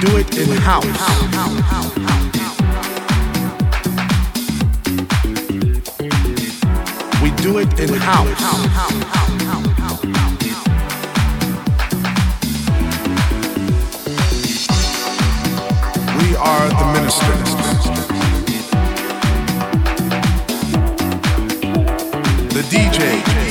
[0.00, 0.84] do it in house.
[7.20, 8.28] We do it in house.
[16.16, 17.54] We are the ministers.
[22.54, 23.47] The DJ.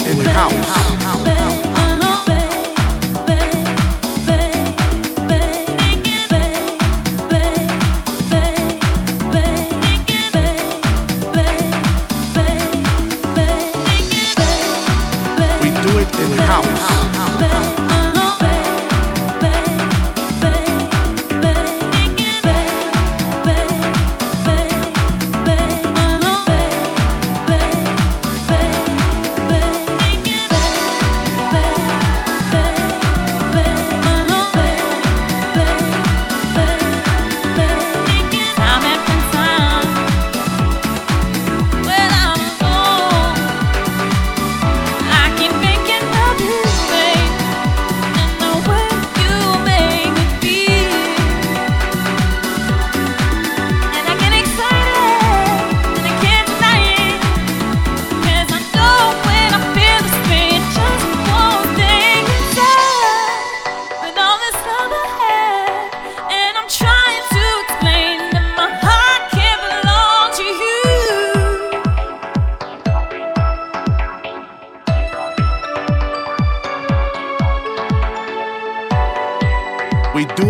[0.00, 1.41] it in house.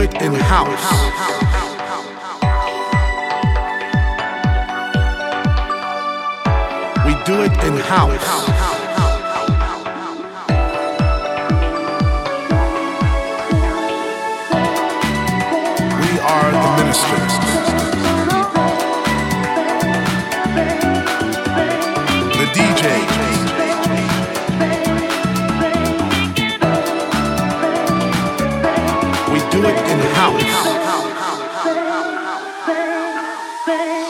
[0.00, 0.92] do it in house.
[7.04, 8.30] We do it in house.
[16.00, 17.69] We are the ministers.
[33.70, 34.09] back.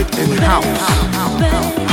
[0.00, 1.89] it in house.